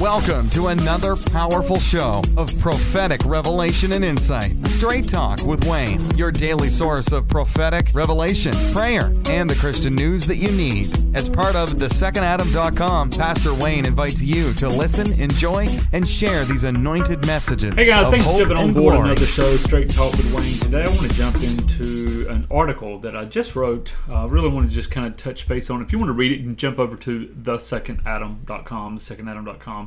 [0.00, 4.54] Welcome to another powerful show of prophetic revelation and insight.
[4.66, 10.26] Straight Talk with Wayne, your daily source of prophetic revelation, prayer, and the Christian news
[10.26, 10.88] that you need.
[11.16, 17.26] As part of thesecondadam.com, Pastor Wayne invites you to listen, enjoy, and share these anointed
[17.26, 17.74] messages.
[17.74, 19.10] Hey guys, thanks for jumping on board glory.
[19.12, 20.58] another show, Straight Talk with Wayne.
[20.60, 23.94] Today I want to jump into an article that I just wrote.
[24.10, 25.80] I uh, really want to just kind of touch base on.
[25.80, 29.85] If you want to read it, you can jump over to thesecondadam.com, thesecondadam.com.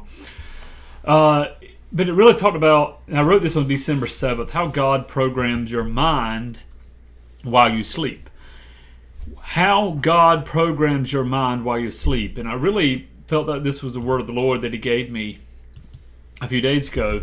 [1.04, 1.48] Uh,
[1.92, 5.72] but it really talked about, and I wrote this on December 7th, how God programs
[5.72, 6.60] your mind
[7.44, 8.30] while you sleep.
[9.40, 12.38] How God programs your mind while you sleep.
[12.38, 15.10] And I really felt that this was the word of the Lord that He gave
[15.10, 15.40] me
[16.42, 17.22] a few days ago.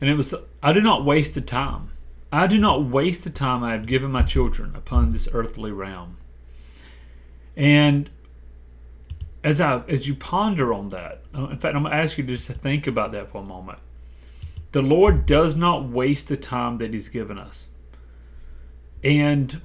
[0.00, 1.90] And it was, I do not waste the time.
[2.32, 6.16] I do not waste the time I have given my children upon this earthly realm.
[7.56, 8.10] And
[9.44, 12.24] as I as you ponder on that, uh, in fact, I'm going to ask you
[12.24, 13.78] just to think about that for a moment.
[14.72, 17.66] The Lord does not waste the time that He's given us.
[19.02, 19.60] And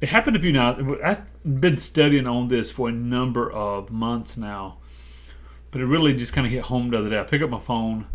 [0.00, 0.80] it happened a few nights.
[1.04, 4.78] I've been studying on this for a number of months now,
[5.70, 7.18] but it really just kind of hit home the other day.
[7.18, 8.06] I pick up my phone.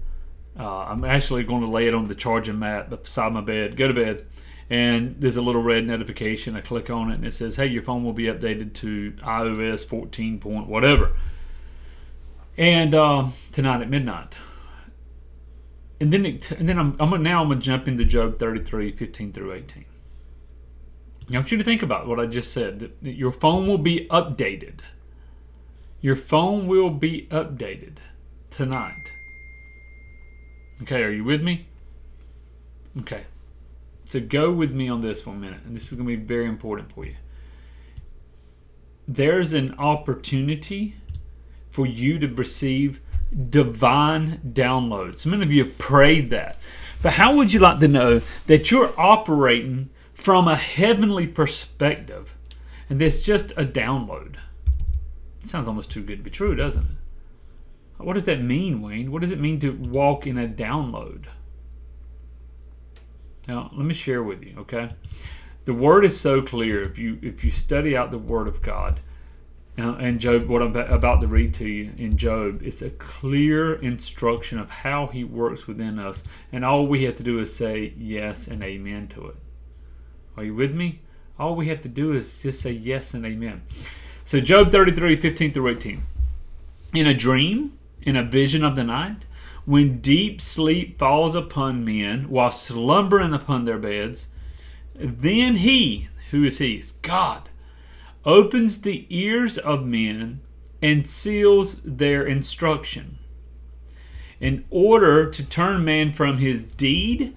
[0.57, 3.75] Uh, I'm actually going to lay it on the charging mat beside my bed.
[3.75, 4.25] Go to bed,
[4.69, 6.55] and there's a little red notification.
[6.55, 9.85] I click on it, and it says, "Hey, your phone will be updated to iOS
[9.85, 11.11] 14 point whatever."
[12.57, 14.35] And um, tonight at midnight,
[15.99, 19.33] and then it, and then I'm, I'm now I'm gonna jump into Job 33, 15
[19.33, 19.85] through 18.
[21.29, 22.79] I want you to think about what I just said.
[22.79, 24.79] That, that your phone will be updated.
[26.01, 27.97] Your phone will be updated
[28.49, 29.13] tonight.
[30.81, 31.67] Okay, are you with me?
[32.99, 33.23] Okay.
[34.13, 36.23] So go with me on this for a minute, and this is going to be
[36.23, 37.15] very important for you.
[39.07, 40.93] There's an opportunity
[41.71, 43.01] for you to receive
[43.49, 45.25] divine downloads.
[45.25, 46.59] Many of you have prayed that.
[47.01, 52.35] But how would you like to know that you're operating from a heavenly perspective
[52.91, 54.35] and there's just a download?
[55.41, 56.97] It sounds almost too good to be true, doesn't it?
[57.97, 59.11] What does that mean, Wayne?
[59.11, 61.25] What does it mean to walk in a download?
[63.47, 64.89] Now, let me share with you, okay?
[65.65, 66.81] The word is so clear.
[66.81, 68.99] If you if you study out the word of God,
[69.77, 73.75] uh, and Job, what I'm about to read to you in Job, it's a clear
[73.75, 77.93] instruction of how He works within us, and all we have to do is say
[77.97, 79.35] yes and amen to it.
[80.37, 80.99] Are you with me?
[81.39, 83.63] All we have to do is just say yes and amen.
[84.23, 86.03] So, Job 33, 15 through 18.
[86.93, 89.25] In a dream, in a vision of the night,
[89.65, 94.27] when deep sleep falls upon men while slumbering upon their beds,
[94.95, 96.83] then he, who is he?
[97.01, 97.49] God,
[98.25, 100.41] opens the ears of men
[100.81, 103.19] and seals their instruction
[104.43, 107.33] in order to turn man from his deed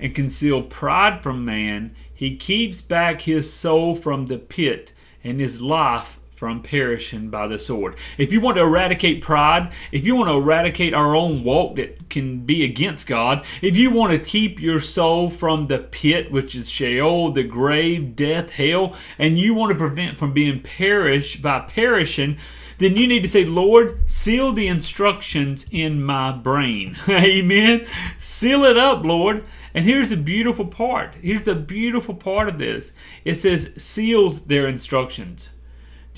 [0.00, 5.62] and conceal pride from man, he keeps back his soul from the pit and his
[5.62, 7.96] life from perishing by the sword.
[8.16, 12.08] If you want to eradicate pride, if you want to eradicate our own walk that
[12.10, 16.54] can be against God, if you want to keep your soul from the pit, which
[16.54, 21.58] is Sheol, the grave, death, hell, and you want to prevent from being perished by
[21.58, 22.38] perishing,
[22.78, 26.96] then you need to say, Lord, seal the instructions in my brain.
[27.08, 27.84] Amen.
[28.18, 29.44] Seal it up, Lord.
[29.74, 31.16] And here's the beautiful part.
[31.20, 32.92] Here's the beautiful part of this.
[33.24, 35.50] It says seals their instructions.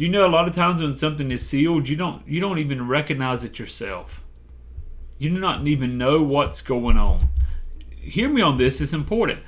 [0.00, 2.56] Do you know a lot of times when something is sealed, you don't you don't
[2.56, 4.24] even recognize it yourself.
[5.18, 7.28] You do not even know what's going on.
[7.90, 9.40] Hear me on this, it's important.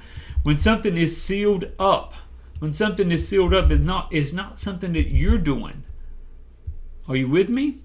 [0.42, 2.12] When something is sealed up,
[2.58, 5.84] when something is sealed up, it's not it's not something that you're doing.
[7.08, 7.78] Are you with me?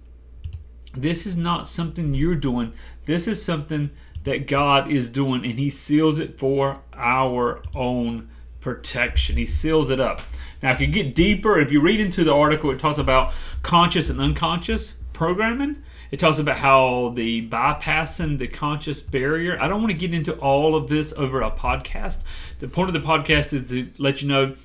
[0.93, 2.73] This is not something you're doing.
[3.05, 3.91] This is something
[4.25, 8.27] that God is doing, and He seals it for our own
[8.59, 9.37] protection.
[9.37, 10.21] He seals it up.
[10.61, 11.59] Now, if you get deeper.
[11.59, 15.83] If you read into the article, it talks about conscious and unconscious programming.
[16.09, 19.61] It talks about how the bypassing the conscious barrier.
[19.61, 22.19] I don't want to get into all of this over a podcast.
[22.59, 24.55] The point of the podcast is to let you know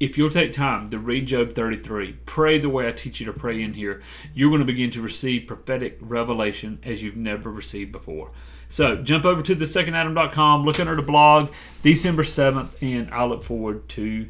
[0.00, 3.32] if you'll take time to read Job 33, pray the way I teach you to
[3.32, 4.00] pray in here,
[4.32, 8.30] you're going to begin to receive prophetic revelation as you've never received before.
[8.68, 11.50] So jump over to thesecondadam.com, look under the blog,
[11.82, 14.28] December 7th, and I look forward to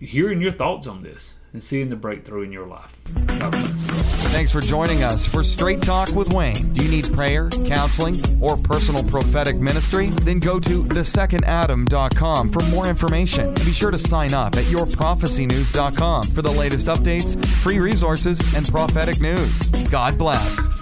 [0.00, 2.94] hearing your thoughts on this and seeing the breakthrough in your life.
[4.36, 6.74] Thanks for joining us for Straight Talk with Wayne.
[6.74, 10.08] Do you need prayer, counseling, or personal prophetic ministry?
[10.08, 13.54] Then go to thesecondadam.com for more information.
[13.54, 19.20] Be sure to sign up at yourprophecynews.com for the latest updates, free resources, and prophetic
[19.22, 19.70] news.
[19.88, 20.75] God bless.